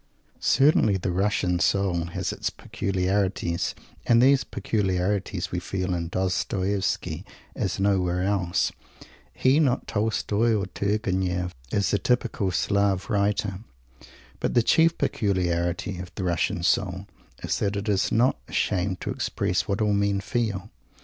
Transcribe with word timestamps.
Certainly 0.39 0.97
the 0.97 1.11
Russian 1.11 1.59
soul 1.59 2.05
has 2.05 2.33
its 2.33 2.49
peculiarities, 2.49 3.75
and 4.07 4.19
these 4.19 4.43
peculiarities 4.43 5.51
we 5.51 5.59
feel 5.59 5.93
in 5.93 6.09
Dostoievsky 6.09 7.23
as 7.55 7.79
nowhere 7.79 8.23
else. 8.23 8.71
He, 9.31 9.59
not 9.59 9.85
Tolstoi 9.85 10.55
or 10.55 10.65
Turgenieff, 10.65 11.51
is 11.71 11.91
the 11.91 11.99
typical 11.99 12.49
Slav 12.49 13.11
writer. 13.11 13.59
But 14.39 14.55
the 14.55 14.63
chief 14.63 14.97
peculiarity 14.97 15.99
of 15.99 16.11
the 16.15 16.23
Russian 16.23 16.63
soul 16.63 17.05
is 17.43 17.59
that 17.59 17.75
it 17.75 17.87
is 17.87 18.11
not 18.11 18.39
ashamed 18.47 19.01
to 19.01 19.11
express 19.11 19.67
what 19.67 19.81
all 19.81 19.93
men 19.93 20.19
feel. 20.19 20.71